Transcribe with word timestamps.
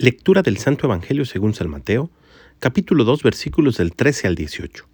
Lectura 0.00 0.42
del 0.42 0.58
Santo 0.58 0.86
Evangelio 0.86 1.24
según 1.24 1.54
San 1.54 1.68
Mateo, 1.68 2.08
capítulo 2.60 3.02
2, 3.02 3.20
versículos 3.24 3.78
del 3.78 3.96
13 3.96 4.28
al 4.28 4.36
18. 4.36 4.86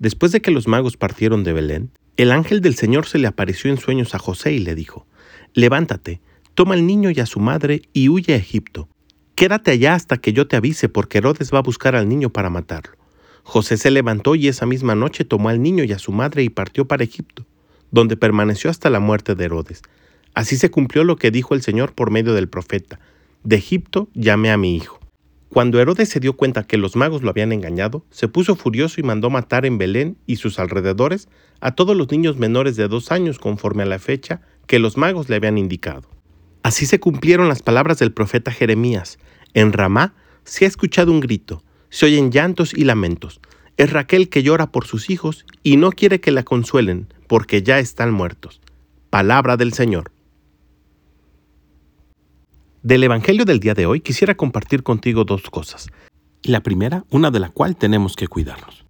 Después 0.00 0.32
de 0.32 0.42
que 0.42 0.50
los 0.50 0.66
magos 0.66 0.96
partieron 0.96 1.44
de 1.44 1.52
Belén, 1.52 1.92
el 2.16 2.32
ángel 2.32 2.60
del 2.60 2.74
Señor 2.74 3.06
se 3.06 3.18
le 3.18 3.28
apareció 3.28 3.70
en 3.70 3.78
sueños 3.78 4.16
a 4.16 4.18
José 4.18 4.52
y 4.52 4.58
le 4.58 4.74
dijo, 4.74 5.06
Levántate, 5.54 6.20
toma 6.54 6.74
al 6.74 6.88
niño 6.88 7.12
y 7.12 7.20
a 7.20 7.26
su 7.26 7.38
madre 7.38 7.82
y 7.92 8.08
huye 8.08 8.34
a 8.34 8.36
Egipto. 8.36 8.88
Quédate 9.36 9.70
allá 9.70 9.94
hasta 9.94 10.16
que 10.16 10.32
yo 10.32 10.48
te 10.48 10.56
avise, 10.56 10.88
porque 10.88 11.18
Herodes 11.18 11.54
va 11.54 11.58
a 11.58 11.62
buscar 11.62 11.94
al 11.94 12.08
niño 12.08 12.30
para 12.30 12.50
matarlo. 12.50 12.96
José 13.44 13.76
se 13.76 13.92
levantó 13.92 14.34
y 14.34 14.48
esa 14.48 14.66
misma 14.66 14.96
noche 14.96 15.24
tomó 15.24 15.50
al 15.50 15.62
niño 15.62 15.84
y 15.84 15.92
a 15.92 16.00
su 16.00 16.10
madre 16.10 16.42
y 16.42 16.48
partió 16.48 16.88
para 16.88 17.04
Egipto, 17.04 17.46
donde 17.92 18.16
permaneció 18.16 18.70
hasta 18.70 18.90
la 18.90 18.98
muerte 18.98 19.36
de 19.36 19.44
Herodes. 19.44 19.82
Así 20.34 20.56
se 20.56 20.72
cumplió 20.72 21.04
lo 21.04 21.14
que 21.14 21.30
dijo 21.30 21.54
el 21.54 21.62
Señor 21.62 21.92
por 21.92 22.10
medio 22.10 22.34
del 22.34 22.48
profeta 22.48 22.98
de 23.44 23.56
Egipto 23.56 24.08
llamé 24.14 24.50
a 24.50 24.56
mi 24.56 24.76
hijo. 24.76 25.00
Cuando 25.48 25.80
Herodes 25.80 26.08
se 26.08 26.20
dio 26.20 26.32
cuenta 26.32 26.62
que 26.62 26.78
los 26.78 26.96
magos 26.96 27.22
lo 27.22 27.28
habían 27.28 27.52
engañado, 27.52 28.06
se 28.10 28.26
puso 28.26 28.56
furioso 28.56 29.00
y 29.00 29.04
mandó 29.04 29.28
matar 29.28 29.66
en 29.66 29.76
Belén 29.76 30.16
y 30.26 30.36
sus 30.36 30.58
alrededores 30.58 31.28
a 31.60 31.74
todos 31.74 31.94
los 31.94 32.10
niños 32.10 32.38
menores 32.38 32.76
de 32.76 32.88
dos 32.88 33.12
años 33.12 33.38
conforme 33.38 33.82
a 33.82 33.86
la 33.86 33.98
fecha 33.98 34.40
que 34.66 34.78
los 34.78 34.96
magos 34.96 35.28
le 35.28 35.36
habían 35.36 35.58
indicado. 35.58 36.08
Así 36.62 36.86
se 36.86 37.00
cumplieron 37.00 37.48
las 37.48 37.62
palabras 37.62 37.98
del 37.98 38.12
profeta 38.12 38.50
Jeremías. 38.50 39.18
En 39.52 39.74
Ramá 39.74 40.14
se 40.44 40.64
ha 40.64 40.68
escuchado 40.68 41.12
un 41.12 41.20
grito, 41.20 41.62
se 41.90 42.06
oyen 42.06 42.30
llantos 42.30 42.72
y 42.72 42.84
lamentos. 42.84 43.40
Es 43.76 43.92
Raquel 43.92 44.30
que 44.30 44.42
llora 44.42 44.72
por 44.72 44.86
sus 44.86 45.10
hijos 45.10 45.44
y 45.62 45.76
no 45.76 45.92
quiere 45.92 46.20
que 46.20 46.30
la 46.30 46.44
consuelen 46.44 47.12
porque 47.26 47.62
ya 47.62 47.78
están 47.78 48.12
muertos. 48.12 48.62
Palabra 49.10 49.58
del 49.58 49.74
Señor. 49.74 50.12
Del 52.82 53.04
Evangelio 53.04 53.44
del 53.44 53.60
día 53.60 53.74
de 53.74 53.86
hoy 53.86 54.00
quisiera 54.00 54.34
compartir 54.34 54.82
contigo 54.82 55.22
dos 55.22 55.42
cosas. 55.50 55.86
La 56.42 56.64
primera, 56.64 57.04
una 57.10 57.30
de 57.30 57.38
la 57.38 57.48
cual 57.48 57.76
tenemos 57.76 58.16
que 58.16 58.26
cuidarnos. 58.26 58.84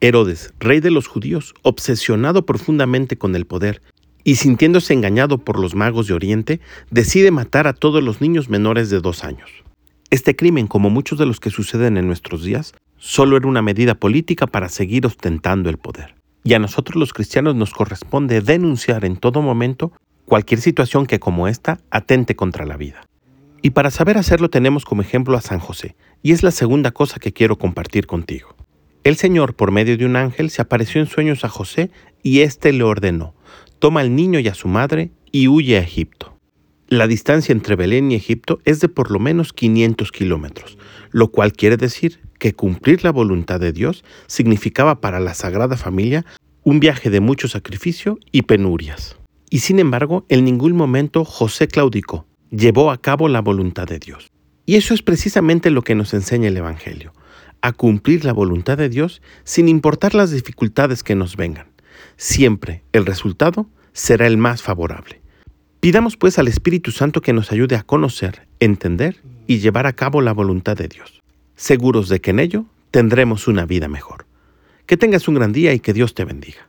Herodes, 0.00 0.52
rey 0.60 0.80
de 0.80 0.90
los 0.90 1.06
judíos, 1.06 1.54
obsesionado 1.62 2.44
profundamente 2.44 3.16
con 3.16 3.34
el 3.34 3.46
poder 3.46 3.80
y 4.22 4.34
sintiéndose 4.34 4.92
engañado 4.92 5.38
por 5.38 5.58
los 5.58 5.74
magos 5.74 6.08
de 6.08 6.12
Oriente, 6.12 6.60
decide 6.90 7.30
matar 7.30 7.66
a 7.66 7.72
todos 7.72 8.04
los 8.04 8.20
niños 8.20 8.50
menores 8.50 8.90
de 8.90 9.00
dos 9.00 9.24
años. 9.24 9.48
Este 10.10 10.36
crimen, 10.36 10.66
como 10.66 10.90
muchos 10.90 11.18
de 11.18 11.24
los 11.24 11.40
que 11.40 11.48
suceden 11.48 11.96
en 11.96 12.06
nuestros 12.06 12.44
días, 12.44 12.74
solo 12.98 13.38
era 13.38 13.48
una 13.48 13.62
medida 13.62 13.94
política 13.94 14.46
para 14.46 14.68
seguir 14.68 15.06
ostentando 15.06 15.70
el 15.70 15.78
poder. 15.78 16.16
Y 16.44 16.52
a 16.52 16.58
nosotros 16.58 16.96
los 16.96 17.14
cristianos 17.14 17.54
nos 17.54 17.72
corresponde 17.72 18.42
denunciar 18.42 19.06
en 19.06 19.16
todo 19.16 19.40
momento 19.40 19.92
cualquier 20.26 20.60
situación 20.60 21.06
que 21.06 21.18
como 21.18 21.48
esta 21.48 21.80
atente 21.90 22.36
contra 22.36 22.66
la 22.66 22.76
vida. 22.76 23.07
Y 23.62 23.70
para 23.70 23.90
saber 23.90 24.18
hacerlo 24.18 24.50
tenemos 24.50 24.84
como 24.84 25.02
ejemplo 25.02 25.36
a 25.36 25.40
San 25.40 25.58
José, 25.58 25.96
y 26.22 26.32
es 26.32 26.42
la 26.42 26.50
segunda 26.50 26.90
cosa 26.92 27.18
que 27.18 27.32
quiero 27.32 27.58
compartir 27.58 28.06
contigo. 28.06 28.54
El 29.04 29.16
Señor, 29.16 29.54
por 29.54 29.72
medio 29.72 29.96
de 29.96 30.04
un 30.04 30.16
ángel, 30.16 30.50
se 30.50 30.62
apareció 30.62 31.00
en 31.00 31.06
sueños 31.06 31.44
a 31.44 31.48
José 31.48 31.90
y 32.22 32.40
éste 32.40 32.72
le 32.72 32.84
ordenó, 32.84 33.34
toma 33.78 34.00
al 34.00 34.14
niño 34.14 34.38
y 34.38 34.48
a 34.48 34.54
su 34.54 34.68
madre 34.68 35.10
y 35.32 35.48
huye 35.48 35.76
a 35.76 35.82
Egipto. 35.82 36.36
La 36.88 37.06
distancia 37.06 37.52
entre 37.52 37.76
Belén 37.76 38.10
y 38.10 38.14
Egipto 38.14 38.60
es 38.64 38.80
de 38.80 38.88
por 38.88 39.10
lo 39.10 39.18
menos 39.18 39.52
500 39.52 40.10
kilómetros, 40.12 40.78
lo 41.10 41.28
cual 41.30 41.52
quiere 41.52 41.76
decir 41.76 42.20
que 42.38 42.54
cumplir 42.54 43.04
la 43.04 43.12
voluntad 43.12 43.60
de 43.60 43.72
Dios 43.72 44.04
significaba 44.26 45.00
para 45.00 45.20
la 45.20 45.34
Sagrada 45.34 45.76
Familia 45.76 46.24
un 46.62 46.80
viaje 46.80 47.10
de 47.10 47.20
mucho 47.20 47.48
sacrificio 47.48 48.18
y 48.32 48.42
penurias. 48.42 49.16
Y 49.50 49.60
sin 49.60 49.78
embargo, 49.78 50.26
en 50.28 50.44
ningún 50.44 50.76
momento 50.76 51.24
José 51.24 51.68
claudicó, 51.68 52.26
llevó 52.50 52.90
a 52.90 53.00
cabo 53.00 53.28
la 53.28 53.40
voluntad 53.40 53.86
de 53.86 53.98
Dios. 53.98 54.30
Y 54.66 54.76
eso 54.76 54.94
es 54.94 55.02
precisamente 55.02 55.70
lo 55.70 55.82
que 55.82 55.94
nos 55.94 56.14
enseña 56.14 56.48
el 56.48 56.56
Evangelio, 56.56 57.12
a 57.62 57.72
cumplir 57.72 58.24
la 58.24 58.32
voluntad 58.32 58.78
de 58.78 58.88
Dios 58.88 59.22
sin 59.44 59.68
importar 59.68 60.14
las 60.14 60.30
dificultades 60.30 61.02
que 61.02 61.14
nos 61.14 61.36
vengan. 61.36 61.68
Siempre 62.16 62.82
el 62.92 63.06
resultado 63.06 63.66
será 63.92 64.26
el 64.26 64.36
más 64.36 64.62
favorable. 64.62 65.20
Pidamos 65.80 66.16
pues 66.16 66.38
al 66.38 66.48
Espíritu 66.48 66.90
Santo 66.90 67.20
que 67.20 67.32
nos 67.32 67.52
ayude 67.52 67.76
a 67.76 67.82
conocer, 67.82 68.46
entender 68.60 69.22
y 69.46 69.58
llevar 69.58 69.86
a 69.86 69.92
cabo 69.92 70.20
la 70.20 70.32
voluntad 70.32 70.76
de 70.76 70.88
Dios, 70.88 71.22
seguros 71.56 72.08
de 72.08 72.20
que 72.20 72.30
en 72.30 72.40
ello 72.40 72.66
tendremos 72.90 73.48
una 73.48 73.64
vida 73.64 73.88
mejor. 73.88 74.26
Que 74.86 74.96
tengas 74.96 75.28
un 75.28 75.34
gran 75.34 75.52
día 75.52 75.72
y 75.72 75.80
que 75.80 75.92
Dios 75.92 76.14
te 76.14 76.24
bendiga. 76.24 76.67